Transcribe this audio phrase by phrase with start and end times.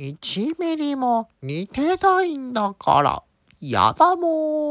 [0.00, 3.22] 1ミリも似てないんだから、
[3.60, 4.69] やだもん。